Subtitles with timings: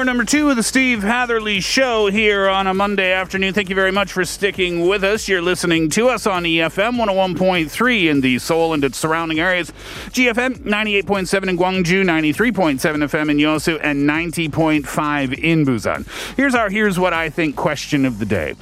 [0.00, 3.52] Hour number two of the Steve Hatherley Show here on a Monday afternoon.
[3.52, 5.28] Thank you very much for sticking with us.
[5.28, 9.70] You're listening to us on EFM 101.3 in the Seoul and its surrounding areas,
[10.08, 16.34] GFM 98.7 in Gwangju, 93.7 FM in Yosu, and 90.5 in Busan.
[16.34, 18.54] Here's our Here's What I Think question of the day.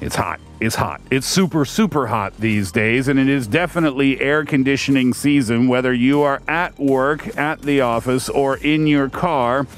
[0.00, 0.40] It's hot.
[0.60, 1.00] It's hot.
[1.08, 6.22] It's super, super hot these days, and it is definitely air conditioning season, whether you
[6.22, 9.68] are at work, at the office, or in your car.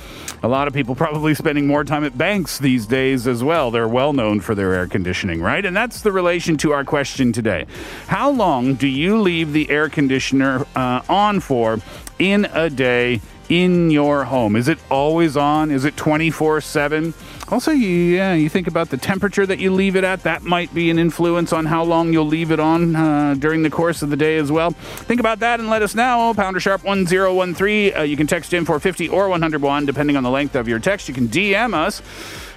[0.42, 3.70] A lot of people probably spending more time at banks these days as well.
[3.70, 5.66] They're well known for their air conditioning, right?
[5.66, 7.66] And that's the relation to our question today.
[8.06, 11.78] How long do you leave the air conditioner uh, on for
[12.18, 14.56] in a day in your home?
[14.56, 15.70] Is it always on?
[15.70, 17.12] Is it 24 7?
[17.50, 20.22] Also, yeah, you think about the temperature that you leave it at.
[20.22, 23.70] That might be an influence on how long you'll leave it on uh, during the
[23.70, 24.70] course of the day as well.
[24.70, 26.32] Think about that and let us know.
[26.36, 27.96] Pounder Sharp 1013.
[27.96, 30.78] Uh, you can text in for 50 or 101, depending on the length of your
[30.78, 31.08] text.
[31.08, 32.00] You can DM us.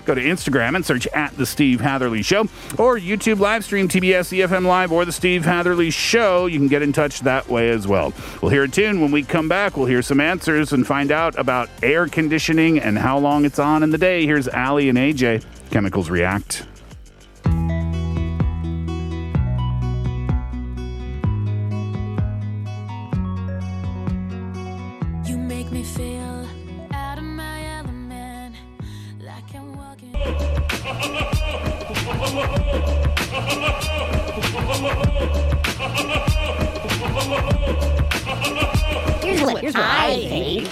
[0.06, 2.42] Go to Instagram and search at The Steve Hatherley Show
[2.78, 6.46] or YouTube live stream TBS EFM Live or The Steve Hatherley Show.
[6.46, 8.14] You can get in touch that way as well.
[8.42, 9.02] We'll hear a tune.
[9.02, 12.98] When we come back, we'll hear some answers and find out about air conditioning and
[12.98, 14.26] how long it's on in the day.
[14.26, 15.44] Here's Aly and AJ.
[15.72, 16.68] Chemicals React.
[39.46, 40.68] What, here's what I think.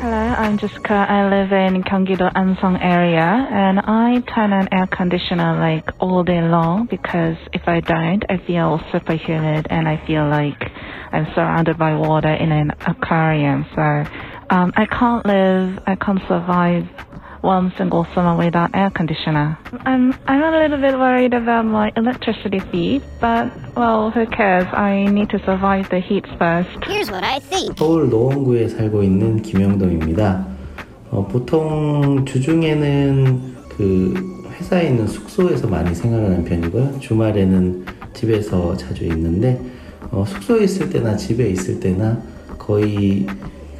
[0.00, 0.94] Hello, I'm Jessica.
[0.94, 6.40] I live in Gyeonggi-do Ansong area, and I turn on air conditioner like all day
[6.40, 10.70] long because if I don't, I feel super humid and I feel like
[11.10, 13.66] I'm surrounded by water in an aquarium.
[13.74, 13.82] So
[14.50, 16.86] um, I can't live, I can't survive
[17.42, 19.58] one single summer without air conditioner.
[19.84, 24.66] I'm I'm a little bit worried about my electricity feed, but well, who cares?
[24.72, 26.70] I need to survive the heat first.
[26.84, 27.76] Here's what I think.
[27.76, 30.46] 서울 노원구에 살고 있는 김영동입니다.
[31.10, 34.14] 어, 보통 주중에는 그
[34.58, 37.00] 회사에 있는 숙소에서 많이 생활하는 편이고요.
[37.00, 39.60] 주말에는 집에서 자주 있는데
[40.10, 42.20] 어, 숙소에 있을 때나 집에 있을 때나
[42.58, 43.26] 거의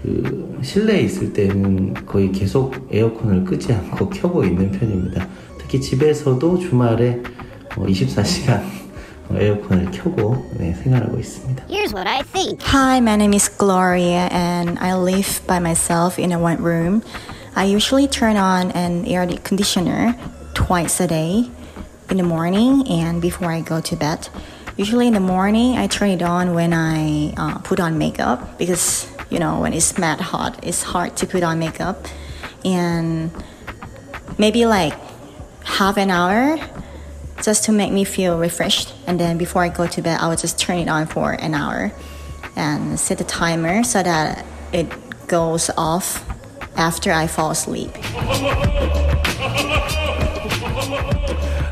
[0.03, 5.27] 그 실내에 있을 때는 거의 계속 에어컨을 끄지 않고 켜고 있는 편입니다.
[5.59, 7.23] 특히 집에서도 주말에
[7.77, 8.63] 어, 24시간
[9.35, 11.65] 에어컨을 켜고 네, 생활하고 있습니다.
[11.67, 12.63] Here's what I think.
[12.63, 17.03] Hi, my name is Gloria, and I live by myself in a one room.
[17.55, 20.15] I usually turn on an air conditioner
[20.55, 21.51] twice a day
[22.11, 24.29] in the morning and before I go to bed.
[24.77, 29.09] Usually in the morning, I turn it on when I uh, put on makeup because
[29.31, 32.07] you know when it's mad hot, it's hard to put on makeup,
[32.65, 33.31] and
[34.39, 34.95] maybe like
[35.65, 36.59] half an hour
[37.43, 38.95] just to make me feel refreshed.
[39.07, 41.55] And then before I go to bed, I would just turn it on for an
[41.55, 41.93] hour
[42.57, 44.87] and set a timer so that it
[45.29, 46.25] goes off
[46.77, 47.93] after I fall asleep.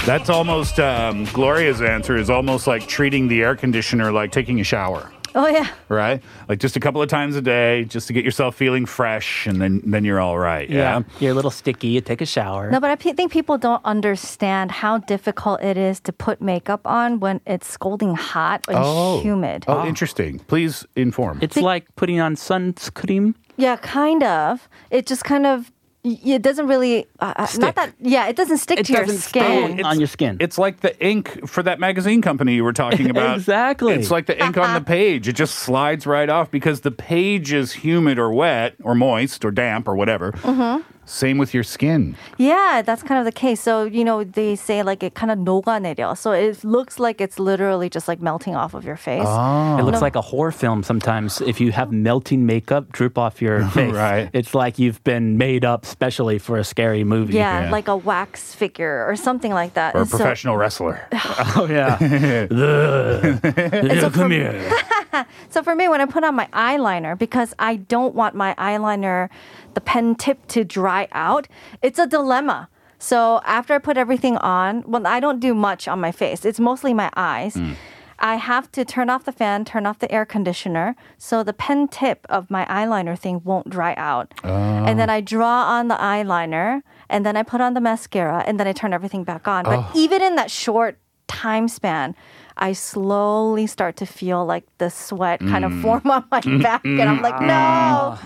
[0.06, 4.64] That's almost um, Gloria's answer is almost like treating the air conditioner like taking a
[4.64, 5.10] shower.
[5.38, 5.68] Oh yeah.
[5.90, 6.22] right?
[6.48, 9.60] Like just a couple of times a day, just to get yourself feeling fresh, and
[9.60, 10.68] then then you're all right.
[10.68, 11.02] Yeah.
[11.20, 11.88] You're a little sticky.
[11.88, 12.70] You take a shower.
[12.70, 17.20] No, but I think people don't understand how difficult it is to put makeup on
[17.20, 19.20] when it's scalding hot and Oh.
[19.20, 19.64] humid.
[19.68, 20.38] Oh, interesting.
[20.48, 21.38] Please inform.
[21.42, 23.34] It's like putting on sunscreen.
[23.58, 24.68] Yeah, kind of.
[24.90, 25.72] It just kind of y-
[26.06, 29.20] it doesn't really uh, uh, not that yeah, it doesn't stick It to your doesn't
[29.20, 29.72] skin.
[29.78, 30.36] stay on your skin.
[30.40, 33.36] It's like the ink for that magazine company you were talking about.
[33.38, 33.94] Exactly.
[33.94, 35.26] It's like the ink on the page.
[35.28, 39.50] It just slides right off because the page is humid or wet or moist or
[39.50, 40.32] damp or whatever.
[40.32, 40.84] Mhm.
[41.05, 42.15] Same with your skin.
[42.37, 43.59] Yeah, that's kind of the case.
[43.59, 46.17] So, you know, they say like it kind of 녹아내려.
[46.17, 49.27] So it looks like it's literally just like melting off of your face.
[49.27, 50.07] It looks No.
[50.07, 51.41] like a horror film sometimes.
[51.41, 54.29] If you have melting makeup drip off your face, Right.
[54.31, 57.33] It's like you've been made up specially for a scary movie.
[57.33, 59.95] Yeah, like a wax figure or something like that.
[59.95, 61.01] Or a And so- professional wrestler.
[61.57, 61.97] oh yeah.
[64.01, 64.71] so Come for- here.
[65.50, 69.28] So for me, when I put on my eyeliner, because I don't want my eyeliner,
[69.74, 71.48] the pen tip to dry out,
[71.82, 72.68] it's a dilemma.
[72.98, 76.44] So after I put everything on, well, I don't do much on my face.
[76.44, 77.54] It's mostly my eyes.
[77.54, 77.72] Hmm.
[78.18, 81.86] I have to turn off the fan, turn off the air conditioner, so the pen
[81.88, 84.32] tip of my eyeliner thing won't dry out.
[84.42, 85.14] And then oh.
[85.14, 86.80] I draw on the eyeliner,
[87.10, 89.64] and then I put on the mascara, and then I turn everything back on.
[89.64, 89.90] But Oh.
[89.94, 90.98] even in that short
[91.28, 92.14] time span,
[92.58, 95.82] I slowly start to feel like the sweat kind of Mm.
[95.82, 98.18] form on my back, and I'm like, no.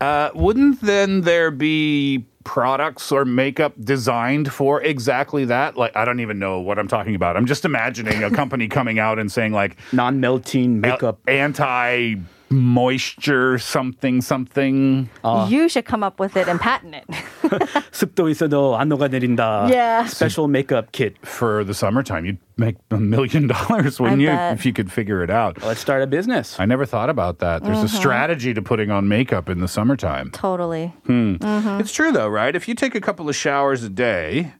[0.00, 5.76] Uh, wouldn't then there be products or makeup designed for exactly that?
[5.76, 7.36] Like, I don't even know what I'm talking about.
[7.36, 12.16] I'm just imagining a company coming out and saying, like, non-melting makeup, anti
[12.49, 15.09] moisture, something, something.
[15.49, 17.05] You should come up with it and patent it.
[17.91, 19.67] 습도 있어도 안 녹아내린다.
[19.69, 20.05] Yeah.
[20.07, 22.25] Special makeup kit for the summertime.
[22.25, 24.53] You'd make a million dollars, wouldn't I you, bet.
[24.53, 25.61] if you could figure it out?
[25.63, 26.55] Let's start a business.
[26.59, 27.63] I never thought about that.
[27.63, 27.97] There's a Mhm.
[27.97, 30.29] strategy to putting on makeup in the summertime.
[30.31, 30.93] totally.
[31.07, 31.35] Hmm.
[31.41, 31.79] Mhm.
[31.81, 32.55] It's true though, right?
[32.55, 34.53] If you take a couple of showers a day,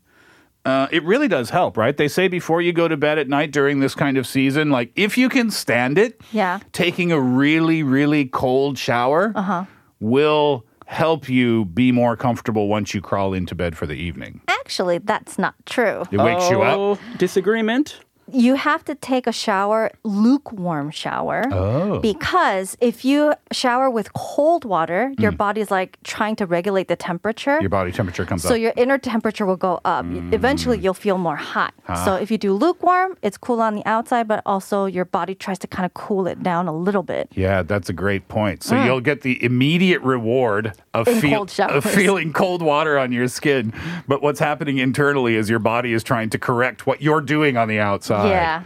[0.64, 1.96] uh, it really does help, right?
[1.96, 4.92] They say before you go to bed at night during this kind of season, like
[4.96, 6.60] if you can stand it, Yeah.
[6.72, 9.64] taking a really, really cold shower Uh huh.
[10.00, 14.40] will help you be more comfortable once you crawl into bed for the evening.
[14.48, 16.02] Actually, that's not true.
[16.10, 16.78] It wakes you up.
[16.78, 18.00] Oh, Disagreement?
[18.32, 21.44] You have to take a shower, lukewarm shower.
[21.52, 21.98] Oh.
[22.00, 25.36] Because if you shower with cold water, your Mm.
[25.36, 27.58] body's like trying to regulate the temperature.
[27.60, 28.52] Your body temperature comes So up.
[28.52, 30.04] So your inner temperature will go up.
[30.32, 31.72] Eventually, you'll feel more hot.
[31.88, 31.94] Ah.
[32.04, 35.58] So if you do lukewarm, it's cool on the outside, but also your body tries
[35.60, 37.28] to kind of cool it down a little bit.
[37.34, 38.62] Yeah, that's a great point.
[38.62, 38.84] So Mm.
[38.86, 43.72] you'll get the immediate reward of, feel, of feeling cold water on your skin.
[44.08, 47.68] But what's happening internally is your body is trying to correct what you're doing on
[47.68, 48.19] the outside.
[48.28, 48.62] Yeah.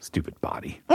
[0.00, 0.80] Stupid body.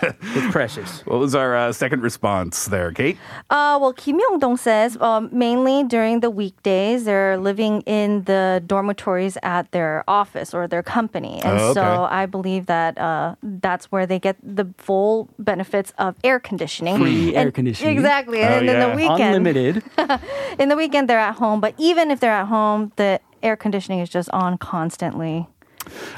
[0.00, 1.00] It's precious.
[1.06, 3.16] What was our uh, second response there, Kate?
[3.50, 9.36] Uh, well, Kim Yong-dong says um, mainly during the weekdays, they're living in the dormitories
[9.42, 11.40] at their office or their company.
[11.42, 11.80] And Oh, okay.
[11.80, 16.98] so I believe that uh, that's where they get the full benefits of air conditioning.
[16.98, 17.96] Free air conditioning.
[17.96, 18.40] Exactly.
[18.42, 18.90] Oh, and then yeah.
[18.90, 19.34] the weekend.
[19.36, 19.82] Unlimited.
[20.60, 21.60] in the weekend, they're at home.
[21.60, 25.48] But even if they're at home, the air conditioning is just on constantly.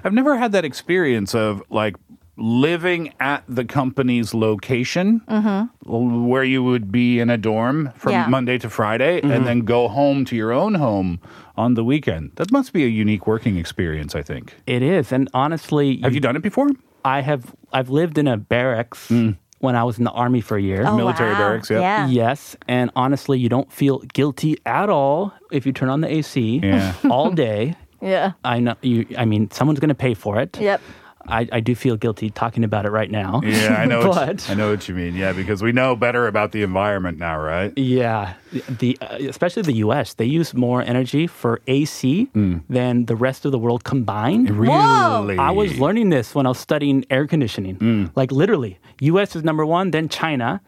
[0.04, 1.96] I've never had that experience of like
[2.36, 6.26] living at the company's location Mm-hmm.
[6.28, 8.26] where you would be in a dorm from Yeah.
[8.28, 9.30] Monday to Friday Mhm.
[9.34, 11.20] and then go home to your own home
[11.56, 12.30] on the weekend.
[12.36, 14.54] That must be a unique working experience, I think.
[14.66, 16.68] It is, and honestly, have you done it before?
[17.04, 17.54] I have.
[17.72, 20.84] I've lived in a barracks when I was in the army for a year.
[20.86, 21.38] Oh, Military wow.
[21.38, 21.80] barracks, yeah.
[21.80, 22.06] Yeah.
[22.08, 26.60] Yes, and honestly, you don't feel guilty at all if you turn on the AC
[26.62, 26.94] Yeah.
[27.10, 27.74] all day.
[28.00, 28.32] Yeah.
[28.44, 29.06] I know you.
[29.16, 30.58] I mean, someone's going to pay for it.
[30.60, 30.80] Yep.
[31.28, 33.42] I, I do feel guilty talking about it right now.
[33.44, 34.00] Yeah, I know.
[34.02, 35.14] but what, I know what you mean.
[35.14, 37.76] Yeah, because we know better about the environment now, right?
[37.76, 38.34] Yeah,
[38.68, 40.14] the uh, especially the U.S.
[40.14, 44.50] They use more energy for AC than the rest of the world combined.
[44.50, 44.72] Really?
[44.72, 45.36] Whoa.
[45.38, 48.10] I was learning this when I was studying air conditioning.
[48.16, 49.36] Like literally, U.S.
[49.36, 50.62] is number one, then China,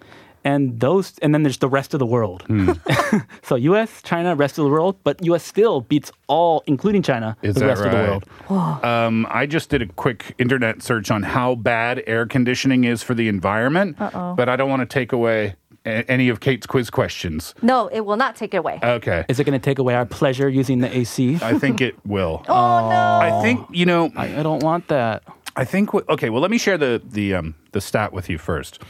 [0.44, 2.44] and those, and then there's the rest of the world.
[3.42, 5.44] so U.S., China, rest of the world, but U.S.
[5.44, 7.99] still beats all, including China, Is the that rest of the
[8.50, 8.84] world.
[8.84, 13.14] Um, I just did a quick internet search on how bad air conditioning is for
[13.14, 14.34] the environment, Uh-oh.
[14.34, 17.54] but I don't want to take away a- any of Kate's quiz questions.
[17.62, 18.78] No, it will not take it away.
[18.82, 19.25] Okay.
[19.28, 21.38] Is it going to take away our pleasure using the AC?
[21.42, 22.44] I think it will.
[22.49, 23.38] Oh, no.
[23.38, 24.11] I think you know.
[24.16, 25.22] I, I don't want that.
[25.56, 25.90] I think.
[25.90, 26.30] wh- Okay.
[26.30, 28.80] Well, let me share the the um, the stat with you first.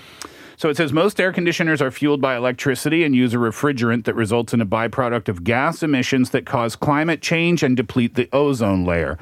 [0.63, 4.15] So it says most air conditioners are fueled by electricity and use a refrigerant that
[4.15, 8.85] results in a byproduct of gas emissions that cause climate change and deplete the ozone
[8.85, 9.19] layer.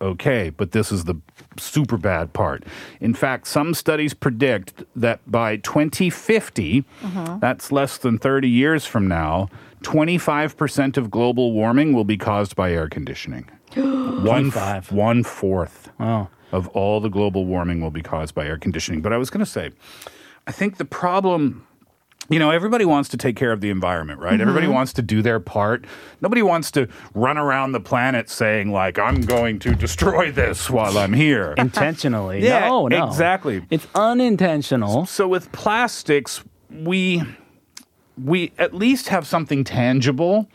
[0.00, 1.16] Okay, but this is the
[1.56, 2.62] super bad part.
[3.00, 7.38] In fact, some studies predict that by 2050, uh-huh.
[7.40, 9.48] that's less than 30 years from now,
[9.82, 13.50] 25% of global warming will be caused by air conditioning.
[13.74, 14.92] One, 25.
[14.92, 16.28] one fourth Wow.
[16.52, 19.02] of all the global warming will be caused by air conditioning.
[19.02, 19.72] But I was going to say,
[20.48, 21.66] I think the problem,
[22.30, 24.40] you know, everybody wants to take care of the environment, right?
[24.40, 24.74] Everybody Mm-hmm.
[24.74, 25.84] wants to do their part.
[26.22, 30.96] Nobody wants to run around the planet saying, like, I'm going to destroy this while
[30.98, 31.54] I'm here.
[31.58, 32.42] Intentionally.
[32.44, 33.06] Yeah, no, no.
[33.06, 33.62] exactly.
[33.70, 35.04] It's unintentional.
[35.06, 37.22] So with plastics, we
[38.16, 40.48] we at least have something tangible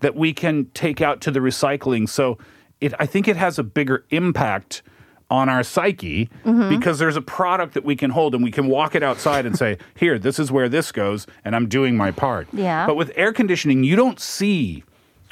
[0.00, 2.08] that we can take out to the recycling.
[2.08, 2.38] So
[2.80, 4.82] it, I think it has a bigger impact
[5.30, 6.68] on our psyche Mhm.
[6.68, 9.56] because there's a product that we can hold and we can walk it outside and
[9.56, 12.46] say, here, this is where this goes, and I'm doing my part.
[12.52, 12.86] Yeah.
[12.86, 14.84] But with air conditioning, you don't see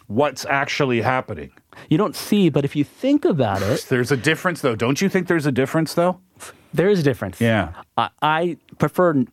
[0.07, 1.51] what's actually happening.
[1.89, 4.75] You don't see, but if you think about it, There's a difference, though.
[4.77, 6.19] Don't you think there's a difference, though?
[6.75, 7.39] there is a difference.
[7.41, 7.69] Yeah.
[7.99, 9.25] I, I prefer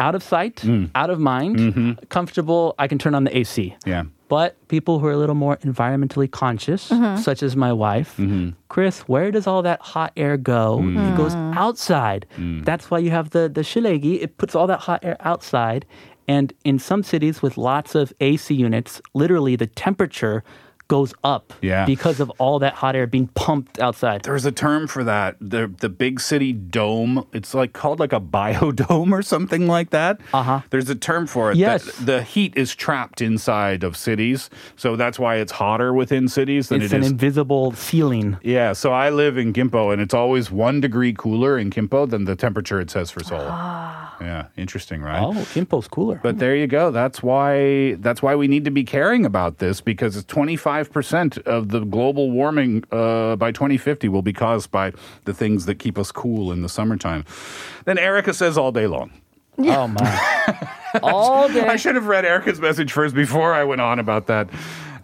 [0.00, 0.64] out of sight,
[0.96, 2.74] out of mind, comfortable.
[2.78, 3.74] I can turn on the AC.
[3.86, 4.04] Yeah.
[4.28, 7.18] But people who are a little more environmentally conscious, Mhm.
[7.18, 8.50] such as my wife, mm-hmm.
[8.68, 10.80] Chris, where does all that hot air go?
[10.82, 11.12] Mm.
[11.12, 11.56] It goes mm.
[11.56, 12.26] outside.
[12.36, 12.64] Mm.
[12.64, 14.22] That's why you have the the shilegi.
[14.22, 15.86] It puts all that hot air outside.
[16.28, 20.44] And in some cities with lots of AC units, literally the temperature
[20.88, 21.84] goes up Yeah.
[21.84, 24.22] because of all that hot air being pumped outside.
[24.22, 25.36] There's a term for that.
[25.40, 27.26] The the big city dome.
[27.32, 30.20] It's like called like a biodome or something like that.
[30.32, 30.60] Uh huh.
[30.70, 31.56] There's a term for it.
[31.58, 31.84] Yes.
[31.84, 36.68] That the heat is trapped inside of cities, so that's why it's hotter within cities
[36.70, 37.10] than It's it an is.
[37.10, 38.38] invisible ceiling.
[38.42, 42.24] yeah, so I live in Gimpo, and it's always one degree cooler in Gimpo than
[42.24, 43.40] the temperature it says for Seoul.
[44.20, 45.22] Yeah, interesting, right?
[45.22, 46.18] Oh, Gimpo's cooler.
[46.22, 46.90] But there you go.
[46.90, 50.77] That's why that's why we need to be caring about this because it's 25%
[51.46, 54.92] of the global warming uh, by 2050 will be caused by
[55.24, 57.24] the things that keep us cool in the summertime.
[57.84, 59.10] Then Erica says all day long.
[59.58, 60.70] Oh my.
[61.02, 61.66] all day.
[61.66, 64.48] I should have read Erica's message first before I went on about that.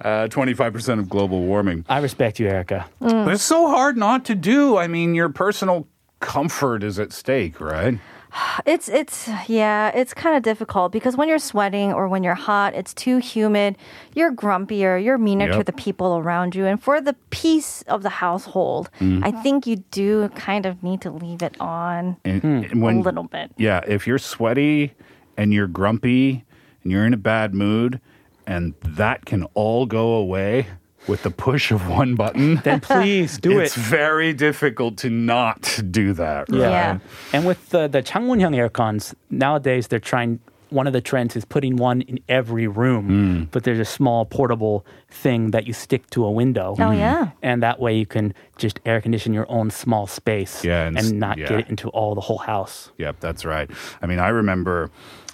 [0.01, 1.85] Uh, 25% of global warming.
[1.89, 2.87] I respect you, Erica.
[3.01, 4.77] But it's so hard not to do.
[4.77, 5.89] I mean, your personal
[6.21, 7.99] comfort is at stake, right?
[8.67, 12.75] It's it's yeah, it's kind of difficult because when you're sweating or when you're hot,
[12.75, 13.77] it's too humid.
[14.15, 15.03] You're grumpier.
[15.03, 19.25] You're meaner to the people around you, and for the peace of the household, Mm.
[19.25, 23.03] I think you do kind of need to leave it on And, and when, a
[23.03, 23.51] little bit.
[23.57, 24.93] Yeah, if you're sweaty
[25.37, 26.45] and you're grumpy
[26.83, 28.01] and you're in a bad mood,
[28.47, 30.69] and that can all go away
[31.09, 33.81] with the push of one button, then please do it's it.
[33.81, 36.49] It's very difficult to not do that.
[36.49, 36.61] Right?
[36.61, 36.99] Yeah.
[37.33, 41.45] And with the the Changwonhyang air cons, nowadays they're trying one of the trends is
[41.45, 43.43] putting one in every room, Hmm.
[43.53, 46.75] but there's a small portable thing that you stick to a window.
[46.81, 47.29] Oh, yeah.
[47.43, 51.21] And that way you can just air condition your own small space Yeah, and and
[51.21, 51.47] not yeah.
[51.49, 52.91] get it into all the whole house.
[52.99, 53.71] Yep, that's right.
[54.03, 54.91] I mean, I remember.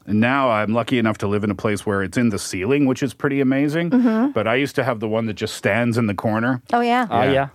[0.07, 3.03] Now I'm lucky enough to live in a place where it's in the ceiling, which
[3.03, 3.91] is pretty amazing.
[3.91, 4.33] Mhm.
[4.33, 6.63] But I used to have the one that just stands in the corner.
[6.73, 7.07] Oh yeah.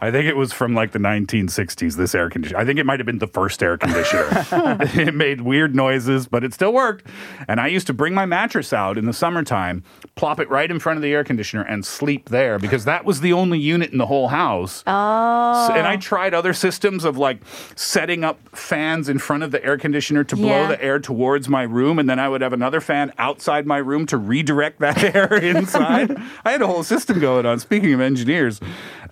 [0.01, 2.59] I think it was from like the 1960s, this air conditioner.
[2.59, 4.27] I think it might have been the first air conditioner.
[4.51, 7.05] it made weird noises, but it still worked.
[7.47, 9.83] And I used to bring my mattress out in the summertime,
[10.15, 13.21] plop it right in front of the air conditioner, and sleep there because that was
[13.21, 14.83] the only unit in the whole house.
[14.87, 15.67] Oh.
[15.67, 17.37] So- and I tried other systems of like
[17.75, 20.67] setting up fans in front of the air conditioner to blow Yeah.
[20.67, 24.06] the air towards my room, and then I would have another fan outside my room
[24.08, 26.15] to redirect that air inside.
[26.44, 27.60] I had a whole system going on.
[27.60, 28.60] Speaking of engineers,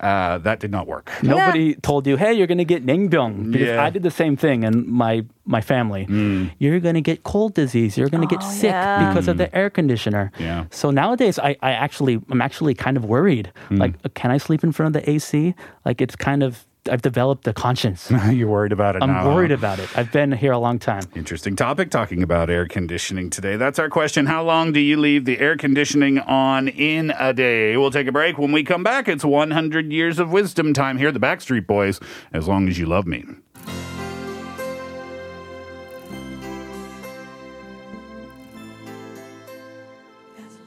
[0.00, 1.10] uh, that did not work.
[1.22, 3.52] Nobody told you, hey, you're going to get Ningbyung.
[3.52, 3.82] Because Yeah.
[3.82, 6.04] I did the same thing and my, my family.
[6.04, 6.46] Hmm.
[6.58, 7.96] You're going to get cold disease.
[7.96, 9.08] You're going to get Oh, sick yeah.
[9.08, 9.42] because of hmm.
[9.42, 10.30] the air conditioner.
[10.38, 10.66] Yeah.
[10.70, 13.52] So nowadays, I, I actually, I'm actually kind of worried.
[13.68, 13.76] Hmm.
[13.76, 15.54] Like, uh, can I sleep in front of the AC?
[15.84, 18.10] Like, it's kind of, I've developed a conscience.
[18.30, 19.34] You're worried about it I'm now.
[19.34, 19.88] worried about it.
[19.96, 21.02] I've been here a long time.
[21.14, 23.56] Interesting topic talking about air conditioning today.
[23.56, 24.26] That's our question.
[24.26, 27.76] How long do you leave the air conditioning on in a day?
[27.76, 28.38] We'll take a break.
[28.38, 32.00] When we come back, it's 100 years of wisdom time here, the Backstreet Boys,
[32.32, 33.24] as long as you love me.